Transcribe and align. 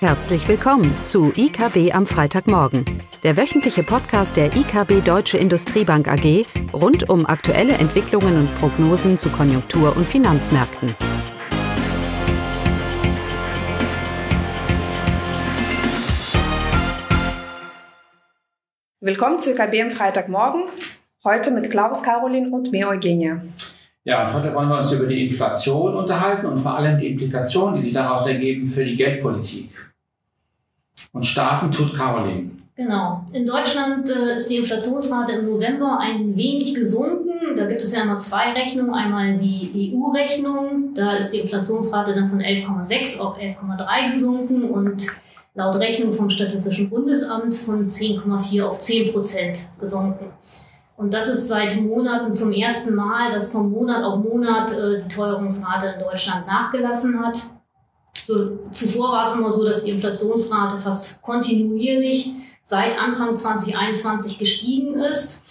Herzlich 0.00 0.46
willkommen 0.46 0.94
zu 1.02 1.32
IKB 1.34 1.94
am 1.94 2.06
Freitagmorgen, 2.06 2.84
der 3.22 3.38
wöchentliche 3.38 3.82
Podcast 3.82 4.36
der 4.36 4.54
IKB 4.54 5.02
Deutsche 5.02 5.38
Industriebank 5.38 6.06
AG 6.06 6.44
rund 6.74 7.08
um 7.08 7.24
aktuelle 7.24 7.72
Entwicklungen 7.72 8.40
und 8.40 8.58
Prognosen 8.58 9.16
zu 9.16 9.30
Konjunktur- 9.30 9.96
und 9.96 10.06
Finanzmärkten. 10.06 10.94
Willkommen 19.00 19.38
zu 19.38 19.52
IKB 19.52 19.80
am 19.80 19.90
Freitagmorgen, 19.92 20.64
heute 21.24 21.50
mit 21.52 21.70
Klaus, 21.70 22.02
Caroline 22.02 22.50
und 22.50 22.70
mir 22.70 22.88
Eugenia. 22.88 23.40
Ja, 24.06 24.28
und 24.28 24.34
heute 24.34 24.54
wollen 24.54 24.68
wir 24.68 24.78
uns 24.78 24.92
über 24.92 25.06
die 25.06 25.26
Inflation 25.26 25.96
unterhalten 25.96 26.46
und 26.46 26.58
vor 26.58 26.76
allem 26.76 26.96
die 26.96 27.08
Implikationen, 27.08 27.74
die 27.74 27.82
sich 27.82 27.92
daraus 27.92 28.28
ergeben 28.28 28.64
für 28.64 28.84
die 28.84 28.94
Geldpolitik. 28.94 29.68
Und 31.12 31.26
starten 31.26 31.72
tut 31.72 31.92
Caroline. 31.96 32.52
Genau. 32.76 33.24
In 33.32 33.44
Deutschland 33.44 34.08
äh, 34.08 34.36
ist 34.36 34.48
die 34.48 34.58
Inflationsrate 34.58 35.32
im 35.32 35.46
November 35.46 35.98
ein 36.00 36.36
wenig 36.36 36.72
gesunken. 36.72 37.56
Da 37.56 37.66
gibt 37.66 37.82
es 37.82 37.96
ja 37.96 38.04
immer 38.04 38.20
zwei 38.20 38.52
Rechnungen. 38.52 38.94
Einmal 38.94 39.38
die 39.38 39.92
EU-Rechnung. 39.92 40.94
Da 40.94 41.16
ist 41.16 41.32
die 41.32 41.40
Inflationsrate 41.40 42.14
dann 42.14 42.28
von 42.28 42.40
11,6 42.40 43.18
auf 43.18 43.36
11,3 43.40 44.12
gesunken 44.12 44.70
und 44.70 45.08
laut 45.54 45.74
Rechnung 45.80 46.12
vom 46.12 46.30
Statistischen 46.30 46.90
Bundesamt 46.90 47.56
von 47.56 47.88
10,4 47.88 48.62
auf 48.62 48.78
10 48.78 49.12
Prozent 49.12 49.58
gesunken. 49.80 50.26
Und 50.96 51.12
das 51.12 51.28
ist 51.28 51.48
seit 51.48 51.76
Monaten 51.80 52.32
zum 52.32 52.52
ersten 52.52 52.94
Mal, 52.94 53.30
dass 53.30 53.52
von 53.52 53.70
Monat 53.70 54.02
auf 54.02 54.24
Monat 54.24 54.72
äh, 54.72 54.98
die 54.98 55.08
Teuerungsrate 55.08 55.94
in 55.94 56.00
Deutschland 56.00 56.46
nachgelassen 56.46 57.20
hat. 57.24 57.42
Zuvor 58.72 59.12
war 59.12 59.26
es 59.26 59.36
immer 59.36 59.52
so, 59.52 59.64
dass 59.64 59.84
die 59.84 59.90
Inflationsrate 59.90 60.78
fast 60.78 61.20
kontinuierlich 61.22 62.32
seit 62.64 62.98
Anfang 62.98 63.36
2021 63.36 64.38
gestiegen 64.38 64.94
ist. 64.94 65.42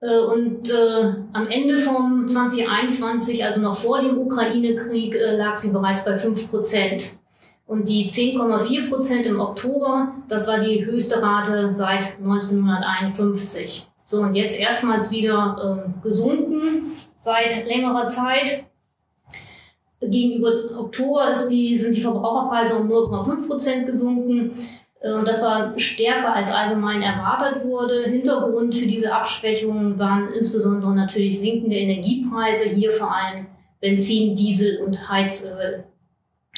Äh, 0.00 0.18
und 0.18 0.70
äh, 0.70 1.14
am 1.32 1.48
Ende 1.48 1.78
vom 1.78 2.28
2021, 2.28 3.44
also 3.44 3.60
noch 3.60 3.76
vor 3.76 4.00
dem 4.00 4.18
Ukraine-Krieg, 4.18 5.14
äh, 5.14 5.36
lag 5.36 5.56
sie 5.56 5.70
bereits 5.70 6.04
bei 6.04 6.16
5 6.16 6.50
Prozent. 6.50 7.18
Und 7.66 7.88
die 7.88 8.06
10,4 8.08 8.90
Prozent 8.90 9.26
im 9.26 9.40
Oktober, 9.40 10.14
das 10.28 10.46
war 10.46 10.60
die 10.60 10.84
höchste 10.84 11.22
Rate 11.22 11.72
seit 11.72 12.18
1951. 12.18 13.91
So, 14.12 14.20
und 14.20 14.34
jetzt 14.34 14.60
erstmals 14.60 15.10
wieder 15.10 15.56
äh, 15.86 16.02
gesunken 16.02 16.92
seit 17.14 17.66
längerer 17.66 18.04
Zeit. 18.04 18.64
Gegenüber 20.02 20.50
Oktober 20.78 21.32
ist 21.32 21.48
die, 21.48 21.78
sind 21.78 21.96
die 21.96 22.02
Verbraucherpreise 22.02 22.76
um 22.76 22.90
0,5 22.90 23.46
Prozent 23.48 23.86
gesunken. 23.86 24.50
Äh, 25.00 25.22
das 25.24 25.40
war 25.40 25.78
stärker 25.78 26.34
als 26.34 26.48
allgemein 26.48 27.00
erwartet 27.00 27.64
wurde. 27.64 28.02
Hintergrund 28.02 28.74
für 28.74 28.86
diese 28.86 29.14
Abschwächungen 29.14 29.98
waren 29.98 30.34
insbesondere 30.34 30.94
natürlich 30.94 31.40
sinkende 31.40 31.76
Energiepreise, 31.76 32.68
hier 32.68 32.92
vor 32.92 33.14
allem 33.16 33.46
Benzin, 33.80 34.36
Diesel 34.36 34.82
und 34.82 35.08
Heizöl. 35.08 35.84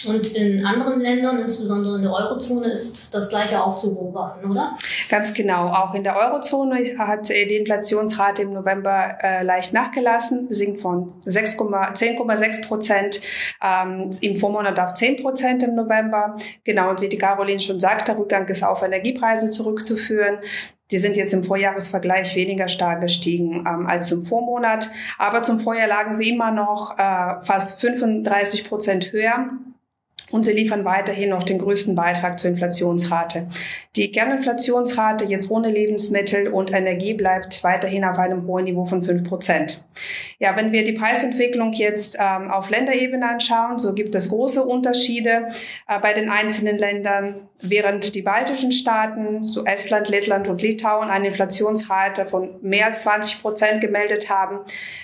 Und 0.05 0.35
in 0.35 0.67
anderen 0.67 1.01
Ländern, 1.01 1.39
insbesondere 1.39 1.95
in 1.97 2.03
der 2.03 2.13
Eurozone, 2.13 2.67
ist 2.67 3.15
das 3.15 3.29
Gleiche 3.29 3.63
auch 3.63 3.77
zu 3.77 3.95
beobachten, 3.95 4.51
oder? 4.51 4.77
Ganz 5.09 5.33
genau. 5.33 5.69
Auch 5.69 5.95
in 5.95 6.03
der 6.03 6.17
Eurozone 6.17 6.99
hat 6.99 7.29
die 7.29 7.57
Inflationsrate 7.57 8.43
im 8.43 8.53
November 8.53 9.17
äh, 9.23 9.45
leicht 9.45 9.73
nachgelassen, 9.73 10.49
sinkt 10.51 10.81
von 10.81 11.13
10,6 11.23 12.67
Prozent 12.67 13.21
ähm, 13.63 14.11
im 14.21 14.37
Vormonat 14.37 14.81
auf 14.81 14.95
10 14.95 15.23
Prozent 15.23 15.63
im 15.63 15.77
November. 15.77 16.37
Genau, 16.65 16.91
und 16.91 17.01
wie 17.01 17.09
die 17.09 17.19
Caroline 17.19 17.61
schon 17.61 17.79
sagt, 17.79 18.09
der 18.09 18.19
Rückgang 18.19 18.49
ist 18.49 18.65
auf 18.65 18.83
Energiepreise 18.83 19.53
zurückzuführen. 19.53 20.39
Die 20.91 20.99
sind 20.99 21.17
jetzt 21.17 21.33
im 21.33 21.45
Vorjahresvergleich 21.45 22.35
weniger 22.35 22.67
stark 22.67 23.01
gestiegen 23.01 23.65
ähm, 23.67 23.87
als 23.87 24.09
zum 24.09 24.23
Vormonat. 24.23 24.91
Aber 25.19 25.45
zum 25.45 25.61
Vorjahr 25.61 25.89
lagen 25.89 26.17
sie 26.17 26.31
immer 26.31 26.51
noch 26.51 26.99
äh, 26.99 27.45
fast 27.47 27.81
35 27.81 28.69
Prozent 28.69 29.13
höher 29.13 29.51
und 30.31 30.45
sie 30.45 30.53
liefern 30.53 30.85
weiterhin 30.85 31.31
noch 31.31 31.45
den 31.45 31.59
größten 31.59 31.95
Beitrag 31.95 32.39
zur 32.39 32.51
Inflationsrate. 32.51 33.49
Die 33.97 34.11
Kerninflationsrate 34.11 35.25
jetzt 35.27 35.51
ohne 35.51 35.71
Lebensmittel 35.71 36.49
und 36.49 36.73
Energie 36.73 37.15
bleibt 37.15 37.63
weiterhin 37.63 38.05
auf 38.05 38.19
einem 38.19 38.47
hohen 38.47 38.65
Niveau 38.65 38.85
von 38.85 39.03
fünf 39.03 39.29
Prozent. 39.29 39.85
Ja, 40.41 40.57
wenn 40.57 40.73
wir 40.73 40.83
die 40.83 40.93
Preisentwicklung 40.93 41.73
jetzt 41.75 42.17
ähm, 42.21 42.51
auf 42.51 42.71
Länderebene 42.71 43.29
anschauen, 43.29 43.79
so 43.79 43.95
gibt 43.95 44.15
es 44.17 44.31
große 44.31 44.65
Unterschiede 44.65 45.49
äh, 45.87 46.01
bei 46.01 46.13
den 46.13 46.29
einzelnen 46.29 46.79
Ländern. 46.79 47.43
Während 47.61 48.15
die 48.15 48.23
baltischen 48.23 48.73
Staaten, 48.73 49.47
so 49.47 49.65
Estland, 49.65 50.09
Lettland 50.09 50.49
und 50.49 50.61
Litauen, 50.61 51.09
eine 51.09 51.29
Inflationsrate 51.29 52.27
von 52.27 52.57
mehr 52.61 52.87
als 52.87 53.05
20 53.05 53.41
Prozent 53.41 53.81
gemeldet 53.81 54.29
haben, 54.29 54.59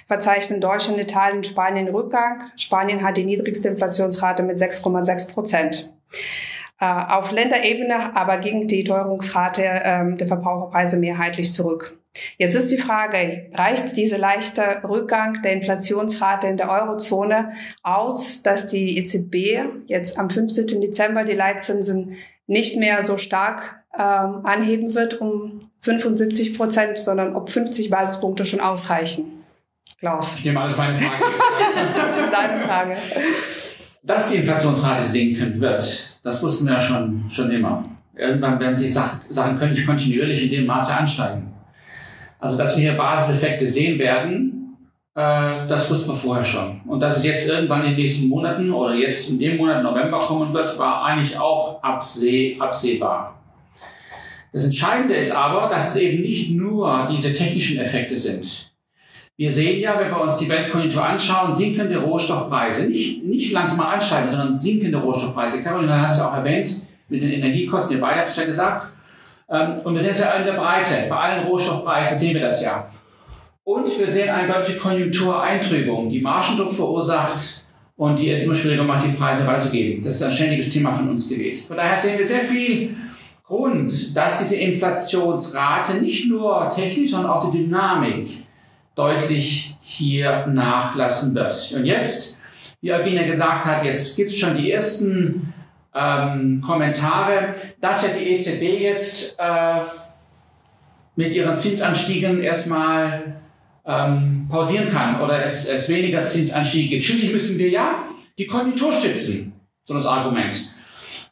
verzeichnen 0.09 0.61
Deutschland, 0.61 1.01
Italien, 1.01 1.45
Spanien 1.45 1.89
Rückgang. 1.89 2.43
Spanien 2.57 3.03
hat 3.05 3.17
die 3.17 3.25
niedrigste 3.25 3.69
Inflationsrate 3.69 4.43
mit 4.43 4.59
6,6 4.59 5.20
Prozent. 5.27 5.93
Äh, 6.81 6.87
auf 6.87 7.31
Länderebene 7.31 8.17
aber 8.17 8.39
ging 8.39 8.67
die 8.67 8.85
Teuerungsrate 8.85 9.63
ähm, 9.85 10.17
der 10.17 10.27
Verbraucherpreise 10.27 10.97
mehrheitlich 10.97 11.53
zurück. 11.53 11.99
Jetzt 12.39 12.57
ist 12.57 12.73
die 12.73 12.79
Frage, 12.79 13.51
reicht 13.55 13.97
dieser 13.97 14.19
leichte 14.19 14.83
Rückgang 14.83 15.43
der 15.43 15.53
Inflationsrate 15.53 16.49
in 16.49 16.57
der 16.57 16.71
Eurozone 16.71 17.53
aus, 17.83 18.43
dass 18.43 18.67
die 18.67 18.99
EZB 18.99 19.87
jetzt 19.87 20.19
am 20.19 20.29
15. 20.29 20.81
Dezember 20.81 21.25
die 21.25 21.35
Leitzinsen 21.35 22.17
nicht 22.47 22.77
mehr 22.77 23.05
so 23.05 23.17
stark 23.17 23.85
ähm, 23.95 24.45
anheben 24.45 24.95
wird 24.95 25.21
um 25.21 25.61
75 25.83 26.57
Prozent, 26.57 26.99
sondern 26.99 27.37
ob 27.37 27.51
50 27.51 27.91
Basispunkte 27.91 28.45
schon 28.45 28.61
ausreichen? 28.61 29.45
Klaus. 29.99 30.37
Ich 30.37 30.45
nehme 30.45 30.61
alles 30.61 30.77
meine 30.77 31.01
Frage. 31.01 31.25
das 31.95 32.25
ist 32.25 32.33
deine 32.33 32.65
Frage. 32.67 32.97
Dass 34.03 34.31
die 34.31 34.37
Inflationsrate 34.37 35.07
sinken 35.07 35.61
wird, 35.61 36.19
das 36.25 36.43
wussten 36.43 36.67
wir 36.67 36.75
ja 36.75 36.81
schon, 36.81 37.25
schon 37.31 37.51
immer. 37.51 37.85
Irgendwann 38.17 38.59
werden 38.59 38.77
sich 38.77 38.93
Sachen, 38.95 39.59
können 39.59 39.87
kontinuierlich 39.87 40.45
in 40.45 40.51
dem 40.51 40.67
Maße 40.67 40.97
ansteigen. 40.97 41.53
Also, 42.39 42.57
dass 42.57 42.77
wir 42.77 42.91
hier 42.91 42.99
Basiseffekte 42.99 43.69
sehen 43.69 43.99
werden, 43.99 44.77
äh, 45.15 45.67
das 45.67 45.91
wussten 45.91 46.13
wir 46.13 46.17
vorher 46.17 46.45
schon. 46.45 46.81
Und 46.87 47.01
dass 47.01 47.19
es 47.19 47.25
jetzt 47.25 47.49
irgendwann 47.49 47.83
in 47.83 47.89
den 47.89 47.97
nächsten 47.97 48.29
Monaten 48.29 48.73
oder 48.73 48.95
jetzt 48.95 49.31
in 49.31 49.39
dem 49.39 49.59
Monat 49.59 49.83
November 49.83 50.19
kommen 50.19 50.55
wird, 50.55 50.79
war 50.79 51.05
eigentlich 51.05 51.39
auch 51.39 51.83
abseh 51.83 52.57
absehbar. 52.59 53.39
Das 54.53 54.65
Entscheidende 54.65 55.15
ist 55.15 55.33
aber, 55.33 55.69
dass 55.69 55.91
es 55.91 55.97
eben 56.01 56.23
nicht 56.23 56.51
nur 56.51 57.09
diese 57.13 57.35
technischen 57.35 57.79
Effekte 57.79 58.17
sind. 58.17 58.70
Wir 59.41 59.51
sehen 59.51 59.81
ja, 59.81 59.99
wenn 59.99 60.11
wir 60.11 60.21
uns 60.21 60.37
die 60.37 60.51
Weltkonjunktur 60.51 61.03
anschauen, 61.03 61.55
sinkende 61.55 61.97
Rohstoffpreise. 61.97 62.91
Nicht, 62.91 63.25
nicht 63.25 63.53
langsam 63.53 63.81
ansteigen, 63.81 64.29
sondern 64.29 64.53
sinkende 64.53 64.99
Rohstoffpreise. 64.99 65.63
Caroline 65.63 65.99
hat 65.99 66.11
es 66.11 66.19
ja 66.19 66.29
auch 66.29 66.35
erwähnt, 66.35 66.83
mit 67.09 67.23
den 67.23 67.31
Energiekosten, 67.31 67.97
ihr 67.97 68.03
beide 68.03 68.21
habt 68.21 68.29
es 68.29 68.37
ja 68.37 68.45
gesagt. 68.45 68.93
Ähm, 69.49 69.77
und 69.83 69.95
wir 69.95 70.03
sehen 70.03 70.11
es 70.11 70.21
ja 70.21 70.33
in 70.35 70.45
der 70.45 70.53
Breite. 70.53 71.07
Bei 71.09 71.17
allen 71.17 71.47
Rohstoffpreisen 71.47 72.19
sehen 72.19 72.35
wir 72.35 72.43
das 72.43 72.63
ja. 72.63 72.91
Und 73.65 73.99
wir 73.99 74.11
sehen 74.11 74.29
eine 74.29 74.47
deutliche 74.47 74.79
Konjunktureintrübung, 74.79 76.11
die 76.11 76.21
Margendruck 76.21 76.75
verursacht 76.75 77.65
und 77.97 78.19
die 78.19 78.31
es 78.31 78.45
immer 78.45 78.55
schwieriger 78.55 78.85
macht, 78.85 79.07
die 79.07 79.13
Preise 79.13 79.47
weiterzugeben. 79.47 80.05
Das 80.05 80.17
ist 80.17 80.23
ein 80.23 80.33
ständiges 80.33 80.69
Thema 80.69 80.95
von 80.95 81.09
uns 81.09 81.31
gewesen. 81.31 81.67
Von 81.67 81.79
daher 81.79 81.97
sehen 81.97 82.19
wir 82.19 82.27
sehr 82.27 82.43
viel 82.43 82.95
Grund, 83.43 84.15
dass 84.15 84.41
diese 84.41 84.57
Inflationsrate 84.57 86.03
nicht 86.03 86.29
nur 86.29 86.69
technisch, 86.69 87.13
sondern 87.13 87.31
auch 87.31 87.51
die 87.51 87.57
Dynamik 87.57 88.29
deutlich 88.95 89.77
hier 89.81 90.47
nachlassen 90.47 91.35
wird. 91.35 91.73
Und 91.75 91.87
jetzt, 91.87 92.41
wie 92.81 92.93
Albina 92.93 93.23
gesagt 93.23 93.65
hat, 93.65 93.85
jetzt 93.85 94.17
gibt 94.17 94.31
es 94.31 94.39
schon 94.39 94.57
die 94.57 94.71
ersten 94.71 95.53
ähm, 95.95 96.63
Kommentare, 96.65 97.55
dass 97.81 98.03
ja 98.03 98.11
die 98.11 98.31
EZB 98.31 98.81
jetzt 98.81 99.39
äh, 99.39 99.83
mit 101.17 101.33
ihren 101.33 101.55
Zinsanstiegen 101.55 102.41
erstmal 102.41 103.41
ähm, 103.85 104.47
pausieren 104.49 104.91
kann 104.91 105.21
oder 105.21 105.45
es, 105.45 105.69
es 105.69 105.89
weniger 105.89 106.27
Zinsanstiege 106.27 106.89
gibt. 106.89 107.05
Schließlich 107.05 107.33
müssen 107.33 107.59
wir 107.59 107.69
ja 107.69 108.05
die 108.39 108.47
Konjunktur 108.47 108.93
stützen, 108.93 109.53
so 109.85 109.95
das 109.95 110.07
Argument. 110.07 110.57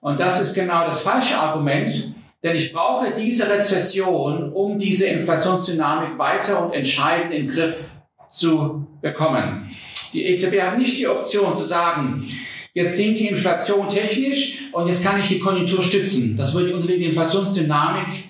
Und 0.01 0.21
das 0.21 0.41
ist 0.41 0.55
genau 0.55 0.85
das 0.87 1.03
falsche 1.03 1.37
Argument, 1.37 2.15
denn 2.43 2.57
ich 2.57 2.73
brauche 2.73 3.15
diese 3.19 3.49
Rezession, 3.49 4.53
um 4.53 4.79
diese 4.79 5.09
Inflationsdynamik 5.09 6.19
weiter 6.19 6.65
und 6.65 6.73
entscheidend 6.73 7.33
in 7.33 7.47
den 7.47 7.55
Griff 7.55 7.91
zu 8.31 8.87
bekommen. 9.01 9.71
Die 10.13 10.25
EZB 10.25 10.61
hat 10.61 10.79
nicht 10.79 10.99
die 10.99 11.09
Option 11.09 11.57
zu 11.57 11.65
sagen, 11.65 12.29
jetzt 12.75 12.97
sinkt 12.97 13.19
die 13.19 13.29
Inflation 13.29 13.89
technisch 13.89 14.71
und 14.73 14.89
jetzt 14.89 15.03
kann 15.05 15.19
ich 15.19 15.29
die 15.29 15.41
Konjunktur 15.41 15.83
stützen. 15.83 16.37
Das 16.37 16.55
würde 16.55 16.81
die 16.87 17.05
Inflationsdynamik 17.05 18.25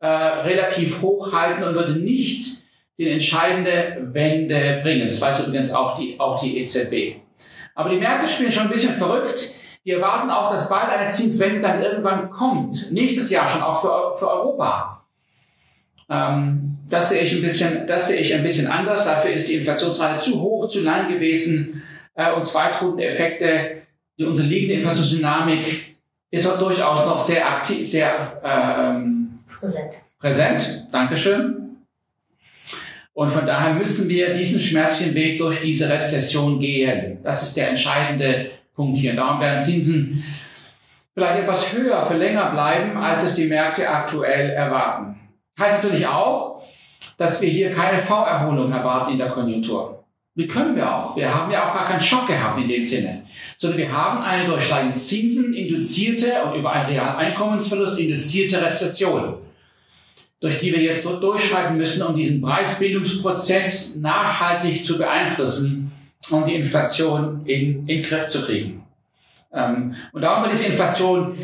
äh, 0.00 0.06
relativ 0.06 1.00
hoch 1.00 1.32
halten 1.32 1.62
und 1.62 1.74
würde 1.74 1.96
nicht 1.96 2.62
die 2.98 3.08
entscheidende 3.08 4.08
Wende 4.12 4.80
bringen. 4.82 5.06
Das 5.06 5.20
weiß 5.20 5.46
übrigens 5.46 5.72
auch 5.72 5.98
die, 5.98 6.18
auch 6.20 6.40
die 6.40 6.58
EZB. 6.58 7.16
Aber 7.74 7.90
die 7.90 7.96
Märkte 7.96 8.28
spielen 8.28 8.52
schon 8.52 8.64
ein 8.64 8.70
bisschen 8.70 8.94
verrückt. 8.94 9.54
Die 9.84 9.90
erwarten 9.90 10.30
auch, 10.30 10.50
dass 10.50 10.68
bald 10.68 10.88
eine 10.90 11.10
Zinswende 11.10 11.60
dann 11.60 11.82
irgendwann 11.82 12.30
kommt. 12.30 12.90
Nächstes 12.90 13.30
Jahr 13.30 13.48
schon 13.48 13.62
auch 13.62 13.80
für, 13.80 14.18
für 14.18 14.30
Europa. 14.30 15.04
Ähm, 16.08 16.78
das 16.88 17.10
sehe 17.10 17.22
ich 17.22 17.34
ein 17.34 17.42
bisschen, 17.42 17.86
das 17.86 18.08
sehe 18.08 18.20
ich 18.20 18.34
ein 18.34 18.42
bisschen 18.42 18.66
anders. 18.66 19.04
Dafür 19.04 19.32
ist 19.32 19.48
die 19.48 19.56
Inflationsrate 19.56 20.20
zu 20.20 20.40
hoch, 20.40 20.68
zu 20.68 20.82
lang 20.82 21.08
gewesen. 21.08 21.82
Äh, 22.14 22.32
und 22.32 22.46
zweitruhende 22.46 23.04
Effekte, 23.04 23.82
die 24.18 24.24
unterliegende 24.24 24.76
Inflationsdynamik 24.76 25.96
ist 26.30 26.46
auch 26.46 26.58
durchaus 26.58 27.04
noch 27.06 27.20
sehr 27.20 27.46
aktiv, 27.48 27.88
sehr 27.88 28.40
ähm, 28.42 29.38
Präsent. 29.60 30.02
präsent. 30.18 30.86
Dankeschön. 30.90 31.76
Und 33.12 33.30
von 33.30 33.46
daher 33.46 33.74
müssen 33.74 34.08
wir 34.08 34.34
diesen 34.34 34.60
schmerzlichen 34.60 35.14
Weg 35.14 35.38
durch 35.38 35.60
diese 35.60 35.88
Rezession 35.88 36.58
gehen. 36.58 37.18
Das 37.22 37.44
ist 37.44 37.56
der 37.56 37.70
entscheidende 37.70 38.50
Punkt 38.74 38.98
hier. 38.98 39.14
Darum 39.14 39.40
werden 39.40 39.62
Zinsen 39.62 40.24
vielleicht 41.14 41.42
etwas 41.42 41.72
höher 41.72 42.04
für 42.04 42.16
länger 42.16 42.50
bleiben, 42.50 42.96
als 42.96 43.24
es 43.24 43.36
die 43.36 43.46
Märkte 43.46 43.88
aktuell 43.88 44.50
erwarten. 44.50 45.16
Heißt 45.58 45.84
natürlich 45.84 46.06
auch, 46.06 46.62
dass 47.18 47.40
wir 47.40 47.48
hier 47.48 47.72
keine 47.72 48.00
V-Erholung 48.00 48.72
erwarten 48.72 49.12
in 49.12 49.18
der 49.18 49.30
Konjunktur. 49.30 50.04
Wie 50.34 50.48
können 50.48 50.74
wir 50.74 50.92
auch. 50.92 51.16
Wir 51.16 51.32
haben 51.32 51.52
ja 51.52 51.68
auch 51.68 51.74
gar 51.74 51.86
keinen 51.86 52.00
Schock 52.00 52.26
gehabt 52.26 52.60
in 52.60 52.66
dem 52.66 52.84
Sinne, 52.84 53.24
sondern 53.56 53.78
wir 53.78 53.92
haben 53.92 54.20
eine 54.20 54.46
durch 54.46 54.64
steigende 54.64 54.98
Zinsen 54.98 55.54
induzierte 55.54 56.42
und 56.44 56.58
über 56.58 56.72
einen 56.72 56.86
realen 56.86 57.16
Einkommensverlust 57.16 58.00
induzierte 58.00 58.60
Rezession 58.60 59.36
durch 60.44 60.58
die 60.58 60.72
wir 60.72 60.82
jetzt 60.82 61.06
durchschreiten 61.06 61.78
müssen, 61.78 62.02
um 62.02 62.14
diesen 62.14 62.42
Preisbildungsprozess 62.42 63.96
nachhaltig 63.96 64.84
zu 64.84 64.98
beeinflussen 64.98 65.90
und 66.30 66.46
die 66.46 66.54
Inflation 66.54 67.44
in, 67.46 67.80
in 67.80 67.86
den 67.86 68.02
Griff 68.02 68.26
zu 68.26 68.44
kriegen. 68.44 68.84
Ähm, 69.52 69.94
und 70.12 70.22
darum 70.22 70.44
wird 70.44 70.54
diese 70.54 70.66
Inflation 70.66 71.38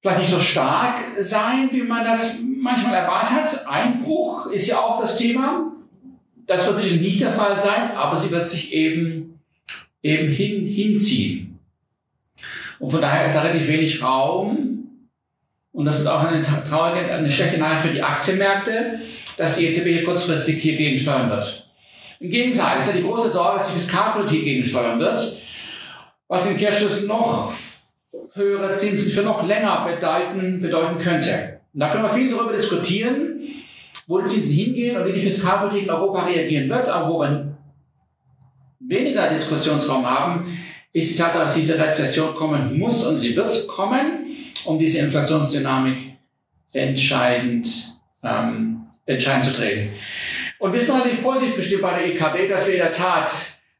vielleicht 0.00 0.20
nicht 0.20 0.30
so 0.30 0.40
stark 0.40 0.96
sein, 1.20 1.68
wie 1.72 1.82
man 1.82 2.04
das 2.04 2.42
manchmal 2.60 2.94
erwartet 2.94 3.36
hat. 3.36 3.66
Einbruch 3.66 4.46
ist 4.46 4.68
ja 4.68 4.78
auch 4.78 5.00
das 5.00 5.16
Thema. 5.16 5.72
Das 6.46 6.66
wird 6.66 6.76
sicherlich 6.76 7.02
nicht 7.02 7.20
der 7.20 7.32
Fall 7.32 7.58
sein, 7.58 7.92
aber 7.92 8.16
sie 8.16 8.30
wird 8.30 8.48
sich 8.50 8.72
eben, 8.72 9.38
eben 10.02 10.28
hin, 10.28 10.66
hinziehen. 10.66 11.58
Und 12.78 12.90
von 12.90 13.00
daher 13.00 13.26
ist 13.26 13.36
da 13.36 13.42
relativ 13.42 13.68
wenig 13.68 14.02
Raum, 14.02 14.72
und 15.72 15.86
das 15.86 16.00
ist 16.00 16.06
auch 16.06 16.22
eine 16.22 16.42
traurige, 16.42 17.12
eine 17.12 17.30
schlechte 17.30 17.58
Nachricht 17.58 17.86
für 17.86 17.92
die 17.94 18.02
Aktienmärkte, 18.02 19.00
dass 19.38 19.56
die 19.56 19.66
EZB 19.66 19.84
hier 19.84 20.04
kurzfristig 20.04 20.62
hier 20.62 20.76
gegensteuern 20.76 21.30
wird. 21.30 21.61
Im 22.22 22.30
Gegenteil, 22.30 22.78
es 22.78 22.86
ist 22.86 22.94
ja 22.94 23.00
die 23.00 23.06
große 23.06 23.30
Sorge, 23.30 23.58
dass 23.58 23.66
die 23.66 23.80
Fiskalpolitik 23.80 24.44
gegensteuern 24.44 25.00
wird, 25.00 25.42
was 26.28 26.48
im 26.48 26.56
Kehrschluss 26.56 27.08
noch 27.08 27.52
höhere 28.34 28.72
Zinsen 28.72 29.10
für 29.10 29.22
noch 29.22 29.44
länger 29.44 29.84
bedeuten, 29.84 30.60
bedeuten 30.60 30.98
könnte. 30.98 31.58
Und 31.74 31.80
da 31.80 31.90
können 31.90 32.04
wir 32.04 32.14
viel 32.14 32.30
darüber 32.30 32.52
diskutieren, 32.52 33.40
wo 34.06 34.20
die 34.20 34.26
Zinsen 34.26 34.52
hingehen 34.52 34.96
und 34.96 35.06
wie 35.06 35.14
die 35.14 35.20
Fiskalpolitik 35.20 35.82
in 35.82 35.90
Europa 35.90 36.26
reagieren 36.26 36.68
wird, 36.68 36.88
aber 36.88 37.12
wo 37.12 37.22
wir 37.22 37.56
weniger 38.78 39.28
Diskussionsraum 39.28 40.06
haben, 40.06 40.56
ist 40.92 41.12
die 41.12 41.18
Tatsache, 41.20 41.46
dass 41.46 41.56
diese 41.56 41.76
Rezession 41.76 42.36
kommen 42.36 42.78
muss 42.78 43.04
und 43.04 43.16
sie 43.16 43.34
wird 43.34 43.66
kommen, 43.66 44.28
um 44.64 44.78
diese 44.78 45.00
Inflationsdynamik 45.00 46.18
entscheidend, 46.70 47.66
ähm, 48.22 48.82
entscheidend 49.06 49.44
zu 49.46 49.60
drehen. 49.60 49.88
Und 50.62 50.72
wir 50.72 50.80
sind 50.80 50.94
relativ 50.94 51.24
positiv 51.24 51.56
bestimmt 51.56 51.82
bei 51.82 51.98
der 51.98 52.06
EKB, 52.06 52.48
dass 52.48 52.68
wir 52.68 52.74
in 52.74 52.82
der 52.82 52.92
Tat 52.92 53.32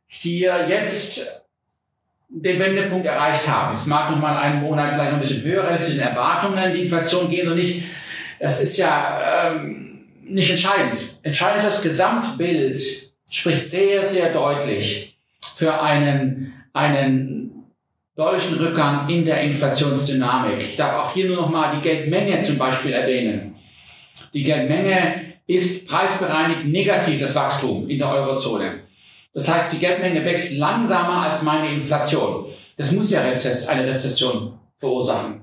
hier 0.08 0.67
jetzt 0.69 1.46
den 2.29 2.58
Wendepunkt 2.58 3.06
erreicht 3.06 3.46
haben. 3.46 3.76
Es 3.76 3.87
mag 3.87 4.11
noch 4.11 4.19
mal 4.19 4.37
einen 4.37 4.62
Monat 4.62 4.94
vielleicht 4.94 5.12
ein 5.12 5.20
bisschen 5.20 5.44
höher 5.44 5.62
relativ 5.62 5.87
zu 5.87 5.93
den 5.93 6.00
Erwartungen, 6.00 6.75
die 6.75 6.82
Inflation 6.82 7.31
geht 7.31 7.46
und 7.46 7.55
nicht. 7.55 7.84
Das 8.40 8.61
ist 8.61 8.79
ja 8.79 9.52
ähm, 9.52 10.08
nicht 10.25 10.50
entscheidend. 10.50 10.99
Entscheidend 11.23 11.58
ist 11.58 11.69
das 11.69 11.82
Gesamtbild, 11.84 12.81
spricht 13.31 13.70
sehr, 13.70 14.05
sehr 14.05 14.32
deutlich 14.32 15.17
für 15.56 15.81
einen 15.81 16.52
einen 16.73 17.64
deutlichen 18.17 18.56
Rückgang 18.56 19.08
in 19.08 19.25
der 19.25 19.40
Inflationsdynamik. 19.43 20.56
Ich 20.56 20.75
darf 20.75 20.94
auch 20.94 21.14
hier 21.14 21.29
nur 21.29 21.37
noch 21.37 21.49
mal 21.49 21.76
die 21.76 21.81
Geldmenge 21.81 22.40
zum 22.40 22.58
Beispiel 22.58 22.93
erwähnen. 22.93 23.55
Die 24.34 24.43
Geldmenge 24.43 25.31
ist 25.55 25.89
preisbereinigt 25.89 26.65
negativ, 26.67 27.21
das 27.21 27.35
Wachstum 27.35 27.89
in 27.89 27.99
der 27.99 28.09
Eurozone. 28.09 28.81
Das 29.35 29.49
heißt, 29.53 29.73
die 29.73 29.79
Geldmenge 29.79 30.25
wächst 30.25 30.57
langsamer 30.59 31.23
als 31.23 31.43
meine 31.43 31.73
Inflation. 31.73 32.47
Das 32.77 32.93
muss 32.93 33.11
ja 33.11 33.23
eine 33.23 33.87
Rezession 33.87 34.59
verursachen. 34.77 35.41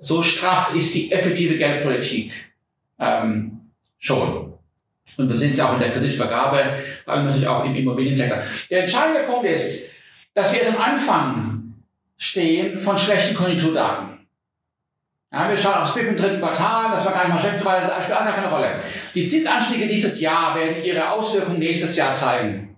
So 0.00 0.22
straff 0.22 0.74
ist 0.74 0.94
die 0.94 1.12
effektive 1.12 1.56
Geldpolitik 1.58 2.32
ähm, 2.98 3.72
schon. 3.98 4.54
Und 5.16 5.28
wir 5.28 5.36
sehen 5.36 5.52
es 5.52 5.58
ja 5.58 5.68
auch 5.68 5.74
in 5.74 5.80
der 5.80 5.92
Kreditvergabe, 5.92 6.82
vor 7.04 7.14
allem 7.14 7.26
natürlich 7.26 7.48
auch 7.48 7.64
im 7.64 7.74
Immobiliensektor. 7.74 8.38
Der 8.70 8.80
entscheidende 8.80 9.24
Punkt 9.24 9.46
ist, 9.46 9.90
dass 10.34 10.52
wir 10.52 10.60
jetzt 10.60 10.74
am 10.74 10.82
Anfang 10.82 11.74
stehen 12.16 12.78
von 12.78 12.96
schlechten 12.96 13.34
Konjunkturdaten. 13.34 14.19
Ja, 15.32 15.48
wir 15.48 15.56
schauen 15.56 15.74
aufs 15.74 15.94
BIP 15.94 16.08
im 16.08 16.16
dritten 16.16 16.40
Quartal, 16.40 16.90
das 16.90 17.06
war 17.06 17.12
gar 17.12 17.24
nicht 17.24 17.34
mal 17.34 17.40
schlecht, 17.40 17.64
weil 17.64 17.80
das 17.80 18.02
spielt 18.02 18.18
auch 18.18 18.24
keine 18.24 18.50
Rolle. 18.50 18.80
Die 19.14 19.24
Zinsanstiege 19.24 19.86
dieses 19.86 20.20
Jahr 20.20 20.56
werden 20.56 20.82
ihre 20.82 21.08
Auswirkungen 21.08 21.60
nächstes 21.60 21.96
Jahr 21.96 22.12
zeigen. 22.12 22.76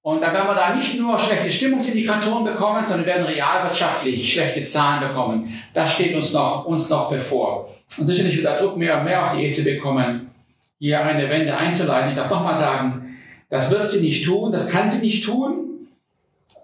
Und 0.00 0.22
dann 0.22 0.32
werden 0.32 0.48
wir 0.48 0.54
da 0.54 0.74
nicht 0.74 0.98
nur 0.98 1.18
schlechte 1.18 1.50
Stimmungsindikatoren 1.50 2.44
bekommen, 2.44 2.86
sondern 2.86 3.06
werden 3.06 3.26
realwirtschaftlich 3.26 4.32
schlechte 4.32 4.64
Zahlen 4.64 5.08
bekommen. 5.08 5.60
Das 5.74 5.92
steht 5.92 6.14
uns 6.14 6.32
noch, 6.32 6.64
uns 6.64 6.88
noch 6.88 7.10
bevor. 7.10 7.68
Und 7.98 8.06
sicherlich 8.06 8.36
wird 8.36 8.46
der 8.46 8.58
Druck 8.58 8.78
mehr 8.78 8.98
und 8.98 9.04
mehr 9.04 9.22
auf 9.22 9.36
die 9.36 9.44
EZB 9.44 9.82
kommen, 9.82 10.30
hier 10.78 11.04
eine 11.04 11.28
Wende 11.28 11.54
einzuleiten. 11.54 12.10
Ich 12.10 12.16
darf 12.16 12.30
nochmal 12.30 12.56
sagen, 12.56 13.18
das 13.50 13.70
wird 13.70 13.88
sie 13.88 14.00
nicht 14.00 14.24
tun, 14.24 14.50
das 14.50 14.70
kann 14.70 14.88
sie 14.88 15.04
nicht 15.04 15.24
tun 15.24 15.64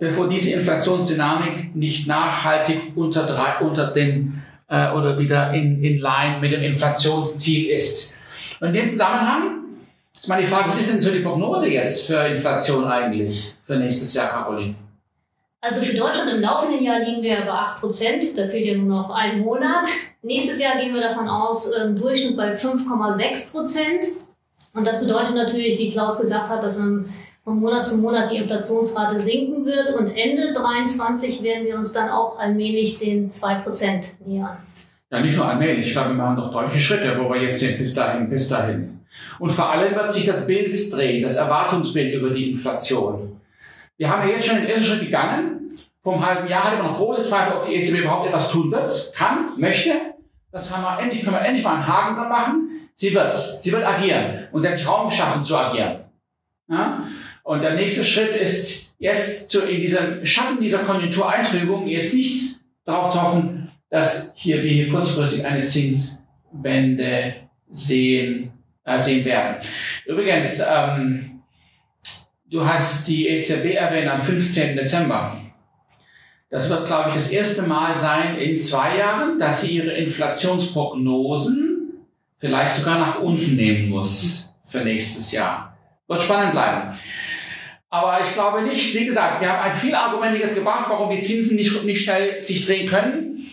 bevor 0.01 0.31
diese 0.31 0.55
Inflationsdynamik 0.55 1.77
nicht 1.77 2.09
nachhaltig 2.09 2.93
unter, 2.97 3.27
drei, 3.27 3.59
unter 3.59 3.89
den 3.89 4.43
äh, 4.71 4.91
oder 4.93 5.19
wieder 5.19 5.53
in, 5.53 5.83
in 5.83 5.99
line 5.99 6.39
mit 6.41 6.53
dem 6.53 6.63
Inflationsziel 6.63 7.71
ist. 7.71 8.17
Und 8.61 8.69
in 8.69 8.75
dem 8.75 8.89
Zusammenhang 8.89 9.65
ist 10.15 10.29
mal 10.29 10.41
die 10.41 10.47
Frage, 10.47 10.69
was 10.69 10.81
ist 10.81 10.93
denn 10.93 11.01
so 11.01 11.11
die 11.11 11.21
Prognose 11.21 11.69
jetzt 11.69 12.07
für 12.07 12.27
Inflation 12.27 12.87
eigentlich 12.87 13.55
für 13.67 13.77
nächstes 13.77 14.15
Jahr, 14.15 14.31
Caroline? 14.31 14.75
Also 15.63 15.83
für 15.83 15.95
Deutschland 15.95 16.31
im 16.31 16.41
laufenden 16.41 16.83
Jahr 16.83 17.01
liegen 17.01 17.23
wir 17.23 17.37
bei 17.43 17.51
8 17.51 17.81
Prozent, 17.81 18.39
da 18.39 18.47
fehlt 18.47 18.65
ja 18.65 18.75
nur 18.75 18.87
noch 18.87 19.11
ein 19.11 19.41
Monat. 19.41 19.87
Nächstes 20.23 20.59
Jahr 20.61 20.79
gehen 20.79 20.95
wir 20.95 21.03
davon 21.03 21.29
aus, 21.29 21.71
im 21.73 21.97
Durchschnitt 21.97 22.37
bei 22.37 22.53
5,6 22.53 23.51
Prozent. 23.51 24.05
Und 24.73 24.87
das 24.87 25.01
bedeutet 25.01 25.35
natürlich, 25.35 25.79
wie 25.79 25.89
Klaus 25.89 26.19
gesagt 26.19 26.49
hat, 26.49 26.63
dass 26.63 26.79
im 26.79 27.07
von 27.45 27.59
Monat 27.59 27.87
zu 27.87 27.99
Monat 27.99 28.31
die 28.31 28.37
Inflationsrate 28.37 29.19
sinken 29.19 29.65
wird 29.65 29.95
und 29.99 30.09
Ende 30.15 30.53
23 30.53 31.43
werden 31.43 31.67
wir 31.67 31.77
uns 31.77 31.93
dann 31.93 32.11
auch 32.11 32.39
allmählich 32.39 32.99
den 32.99 33.31
2% 33.31 34.05
nähern. 34.27 34.59
Ja, 35.11 35.21
nicht 35.21 35.37
nur 35.37 35.49
allmählich, 35.49 35.87
ich 35.89 35.93
glaube, 35.93 36.11
wir 36.11 36.17
machen 36.17 36.37
noch 36.37 36.53
deutliche 36.53 36.81
Schritte, 36.81 37.19
wo 37.19 37.29
wir 37.33 37.43
jetzt 37.43 37.61
sind, 37.61 37.79
bis 37.79 37.95
dahin, 37.95 38.29
bis 38.29 38.49
dahin. 38.49 39.01
Und 39.39 39.51
vor 39.51 39.71
allem 39.71 39.95
wird 39.95 40.13
sich 40.13 40.27
das 40.27 40.47
Bild 40.47 40.75
drehen, 40.93 41.23
das 41.23 41.37
Erwartungsbild 41.37 42.15
über 42.15 42.31
die 42.31 42.53
Inflation. 42.53 43.41
Wir 43.97 44.09
haben 44.09 44.29
ja 44.29 44.35
jetzt 44.35 44.47
schon 44.47 44.57
den 44.57 44.67
ersten 44.67 44.85
Schritt 44.85 45.01
gegangen. 45.01 45.71
Vor 46.03 46.15
einem 46.15 46.27
halben 46.27 46.49
Jahr 46.49 46.65
hatte 46.65 46.83
man 46.83 46.93
noch 46.93 46.99
große 46.99 47.23
Zweifel, 47.23 47.57
ob 47.57 47.67
die 47.67 47.75
EZB 47.75 48.01
überhaupt 48.01 48.29
etwas 48.29 48.51
tun 48.51 48.71
wird, 48.71 49.13
kann, 49.15 49.51
möchte. 49.57 49.93
Das 50.53 50.75
haben 50.75 50.83
wir 50.83 51.03
endlich, 51.03 51.23
können 51.23 51.37
wir 51.37 51.43
endlich 51.43 51.65
mal 51.65 51.75
einen 51.75 51.87
Haken 51.87 52.17
dran 52.17 52.29
machen. 52.29 52.71
Sie 52.95 53.15
wird, 53.15 53.37
sie 53.37 53.73
wird 53.73 53.85
agieren 53.85 54.49
und 54.53 54.63
sie 54.63 54.69
hat 54.69 54.77
sich 54.77 54.87
Raum 54.87 55.09
geschaffen 55.09 55.43
zu 55.43 55.57
agieren. 55.57 56.00
Ja? 56.71 57.07
Und 57.43 57.63
der 57.63 57.75
nächste 57.75 58.05
Schritt 58.05 58.37
ist 58.37 58.95
jetzt 58.99 59.51
zu, 59.51 59.63
in 59.63 59.81
diesem 59.81 60.25
Schatten 60.25 60.61
dieser 60.61 60.81
Konjunktureintrübung 60.81 61.87
jetzt 61.87 62.15
nicht 62.15 62.61
darauf 62.85 63.13
zu 63.13 63.23
hoffen, 63.23 63.71
dass 63.89 64.33
hier 64.37 64.63
wir 64.63 64.71
hier 64.71 64.91
kurzfristig 64.91 65.45
eine 65.45 65.63
Zinswende 65.63 67.35
sehen, 67.71 68.53
äh, 68.85 69.01
sehen 69.01 69.25
werden. 69.25 69.67
Übrigens, 70.07 70.61
ähm, 70.61 71.43
du 72.49 72.65
hast 72.65 73.09
die 73.09 73.29
EZB 73.29 73.75
erwähnt 73.75 74.09
am 74.09 74.23
15. 74.23 74.77
Dezember. 74.77 75.41
Das 76.51 76.69
wird, 76.69 76.87
glaube 76.87 77.11
ich, 77.11 77.15
das 77.15 77.31
erste 77.31 77.63
Mal 77.63 77.97
sein 77.97 78.37
in 78.37 78.59
zwei 78.59 78.99
Jahren, 78.99 79.39
dass 79.39 79.63
sie 79.63 79.77
ihre 79.77 79.93
Inflationsprognosen 79.93 81.93
vielleicht 82.39 82.75
sogar 82.75 82.99
nach 82.99 83.21
unten 83.21 83.55
nehmen 83.55 83.89
muss 83.89 84.53
für 84.65 84.81
nächstes 84.81 85.31
Jahr. 85.31 85.70
Wird 86.11 86.23
spannend 86.23 86.53
bleiben. 86.53 86.99
Aber 87.89 88.21
ich 88.21 88.33
glaube 88.33 88.63
nicht, 88.63 88.93
wie 88.97 89.07
gesagt, 89.07 89.41
wir 89.41 89.49
haben 89.49 89.71
ein 89.71 89.73
viel 89.73 89.95
Argumentiges 89.95 90.57
gebracht, 90.57 90.87
warum 90.89 91.09
die 91.15 91.21
Zinsen 91.21 91.55
nicht, 91.55 91.85
nicht 91.85 92.03
schnell 92.03 92.43
sich 92.43 92.67
drehen 92.67 92.89
können. 92.89 93.49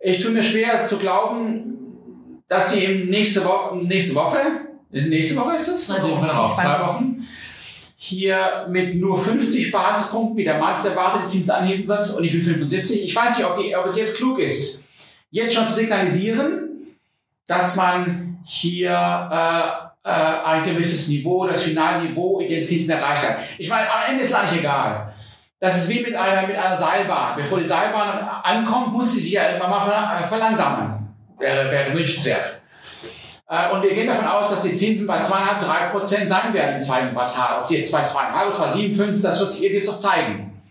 Ich 0.00 0.20
tue 0.20 0.30
mir 0.30 0.42
schwer 0.42 0.86
zu 0.86 0.96
glauben, 0.96 2.42
dass 2.48 2.72
sie 2.72 2.84
im 2.86 3.10
nächste 3.10 3.44
Woche, 3.44 3.76
nächste 3.76 4.14
Woche, 4.14 4.38
nächste 4.90 5.38
Woche 5.38 5.56
ist 5.56 5.68
es? 5.68 5.86
Zwei 5.86 6.02
Wochen. 6.02 6.46
Zwei 6.46 6.80
Wochen. 6.80 7.28
hier 7.96 8.66
mit 8.70 8.94
nur 8.94 9.18
50 9.18 9.70
Basispunkten, 9.70 10.38
wie 10.38 10.44
der 10.44 10.58
Markt 10.58 10.86
erwartet, 10.86 11.24
die 11.26 11.36
Zinsen 11.36 11.50
anheben 11.50 11.86
wird 11.86 12.10
und 12.14 12.22
nicht 12.22 12.34
mit 12.34 12.44
75. 12.44 13.02
Ich 13.02 13.14
weiß 13.14 13.36
nicht, 13.36 13.46
ob, 13.46 13.58
die, 13.58 13.76
ob 13.76 13.84
es 13.84 13.98
jetzt 13.98 14.16
klug 14.16 14.38
ist, 14.38 14.82
jetzt 15.30 15.54
schon 15.54 15.68
zu 15.68 15.74
signalisieren, 15.74 16.96
dass 17.46 17.76
man 17.76 18.38
hier 18.46 18.90
äh, 19.30 19.91
äh, 20.04 20.10
ein 20.10 20.64
gewisses 20.64 21.08
Niveau, 21.08 21.46
das 21.46 21.62
Finalniveau 21.62 22.40
in 22.40 22.48
den 22.48 22.66
Zinsen 22.66 22.90
erreicht 22.90 23.28
hat. 23.28 23.38
Ich 23.58 23.68
meine, 23.70 23.90
am 23.90 24.10
Ende 24.10 24.22
ist 24.22 24.30
es 24.30 24.34
eigentlich 24.34 24.60
egal. 24.60 25.12
Das 25.60 25.76
ist 25.76 25.88
wie 25.90 26.02
mit 26.02 26.16
einer, 26.16 26.46
mit 26.46 26.56
einer 26.56 26.76
Seilbahn. 26.76 27.36
Bevor 27.36 27.60
die 27.60 27.66
Seilbahn 27.66 28.18
ankommt, 28.42 28.92
muss 28.92 29.12
sie 29.12 29.20
sich 29.20 29.32
ja 29.32 29.48
irgendwann 29.48 29.70
mal 29.70 30.24
verlangsamen. 30.24 31.08
Wäre, 31.38 31.70
wäre 31.70 31.94
wünschenswert. 31.94 32.62
Äh, 33.48 33.70
und 33.70 33.82
wir 33.82 33.94
gehen 33.94 34.08
davon 34.08 34.26
aus, 34.26 34.50
dass 34.50 34.62
die 34.62 34.74
Zinsen 34.74 35.06
bei 35.06 35.20
2,5, 35.20 35.60
3 35.64 35.86
Prozent 35.90 36.28
sein 36.28 36.52
werden 36.52 36.76
im 36.76 36.80
zweiten 36.80 37.12
Quartal. 37.12 37.60
Ob 37.60 37.68
sie 37.68 37.78
jetzt 37.78 37.92
bei 37.92 38.02
2,5 38.02 38.46
oder 38.46 38.56
2,7, 38.56 38.96
5, 38.96 39.22
das 39.22 39.40
wird 39.40 39.52
sich 39.52 39.70
jetzt 39.70 39.86
noch 39.86 40.00
zeigen. 40.00 40.62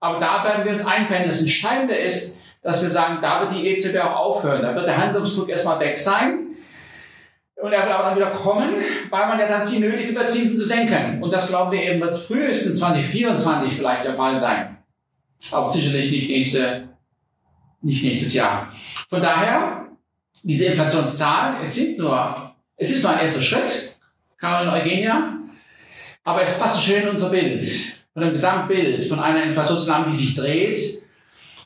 Aber 0.00 0.18
da 0.18 0.42
werden 0.42 0.64
wir 0.64 0.72
uns 0.72 0.84
einpendeln. 0.84 1.28
Das 1.28 1.40
Entscheidende 1.40 1.94
ist, 1.94 2.40
dass 2.62 2.82
wir 2.82 2.90
sagen, 2.90 3.18
da 3.22 3.42
wird 3.42 3.54
die 3.54 3.68
EZB 3.68 4.00
auch 4.00 4.16
aufhören. 4.16 4.62
Da 4.62 4.74
wird 4.74 4.86
der 4.86 4.96
Handlungsdruck 4.96 5.48
erstmal 5.48 5.78
weg 5.80 5.96
sein. 5.96 6.49
Und 7.60 7.72
er 7.72 7.82
wird 7.82 7.92
aber 7.92 8.08
dann 8.08 8.16
wieder 8.16 8.30
kommen, 8.30 8.76
weil 9.10 9.28
man 9.28 9.38
ja 9.38 9.46
dann 9.46 9.66
sie 9.66 9.80
nötig 9.80 10.08
über 10.08 10.26
Zinsen 10.28 10.56
zu 10.56 10.66
senken. 10.66 11.22
Und 11.22 11.30
das 11.30 11.48
glauben 11.48 11.72
wir 11.72 11.82
eben 11.82 12.00
wird 12.00 12.16
frühestens 12.16 12.78
2024 12.78 13.74
vielleicht 13.74 14.04
der 14.04 14.16
Fall 14.16 14.38
sein. 14.38 14.78
Aber 15.52 15.68
sicherlich 15.68 16.10
nicht 16.10 16.30
nächste, 16.30 16.88
nicht 17.82 18.02
nächstes 18.02 18.32
Jahr. 18.34 18.72
Von 19.08 19.20
daher, 19.20 19.88
diese 20.42 20.66
Inflationszahlen, 20.66 21.62
es 21.62 21.74
sind 21.74 21.98
nur, 21.98 22.54
es 22.76 22.90
ist 22.92 23.02
nur 23.02 23.12
ein 23.12 23.20
erster 23.20 23.42
Schritt, 23.42 23.94
Karol 24.38 24.68
und 24.68 24.74
Eugenia, 24.74 25.34
aber 26.24 26.42
es 26.42 26.58
passt 26.58 26.82
schön 26.82 27.02
in 27.02 27.10
unser 27.10 27.28
Bild. 27.28 27.64
Von 28.14 28.22
dem 28.22 28.32
Gesamtbild 28.32 29.02
von 29.04 29.20
einer 29.20 29.44
Inflationsdynamik, 29.44 30.12
die 30.12 30.16
sich 30.16 30.34
dreht 30.34 31.02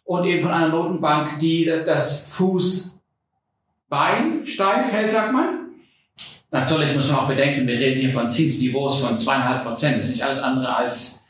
und 0.04 0.24
eben 0.24 0.42
von 0.42 0.52
einer 0.52 0.68
Notenbank, 0.68 1.38
die 1.38 1.64
das 1.64 2.34
Fußbein 2.34 2.98
steif 4.46 4.92
hält, 4.92 5.12
sagt 5.12 5.32
man 5.32 5.63
Natürlich 6.54 6.94
muss 6.94 7.08
man 7.08 7.18
auch 7.18 7.26
bedenken, 7.26 7.66
wir 7.66 7.76
reden 7.76 8.00
hier 8.00 8.12
von 8.12 8.30
Zinsniveaus 8.30 9.00
von 9.00 9.18
zweieinhalb 9.18 9.64
Prozent. 9.64 9.99
Das 9.99 10.04
ist 10.04 10.12
nicht 10.12 10.23
alles 10.23 10.40
andere 10.40 10.73
als 10.73 11.25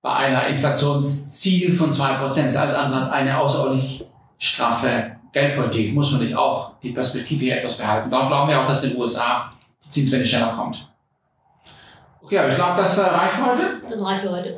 bei 0.00 0.10
einer 0.10 0.46
Inflationsziel 0.46 1.74
von 1.74 1.92
zwei 1.92 2.14
Prozent. 2.14 2.46
Das 2.46 2.54
ist 2.54 2.60
alles 2.60 2.74
andere 2.74 2.96
als 2.96 3.10
eine 3.10 3.38
außerordentlich 3.38 4.06
straffe 4.38 5.16
Geldpolitik. 5.34 5.92
Muss 5.92 6.12
man 6.12 6.22
nicht 6.22 6.34
auch 6.34 6.80
die 6.82 6.92
Perspektive 6.92 7.44
hier 7.44 7.58
etwas 7.58 7.76
behalten. 7.76 8.10
Darum 8.10 8.28
glauben 8.28 8.48
wir 8.48 8.58
auch, 8.58 8.66
dass 8.66 8.82
in 8.82 8.92
den 8.92 8.98
USA 8.98 9.52
die 9.84 9.90
Zinswende 9.90 10.24
schneller 10.24 10.54
kommt. 10.56 10.88
Okay, 12.22 12.38
aber 12.38 12.48
ich 12.48 12.54
glaube, 12.54 12.80
das 12.80 12.96
äh, 12.96 13.02
reicht 13.02 13.34
für 13.34 13.44
heute. 13.44 13.62
Das 13.90 14.02
reicht 14.02 14.22
für 14.22 14.30
heute. 14.30 14.56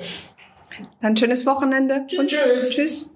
Dann 1.00 1.16
schönes 1.16 1.44
Wochenende. 1.46 2.04
Tschüss. 2.06 2.20
Und 2.20 2.28
tschüss. 2.28 2.70
Tschüss. 2.70 3.15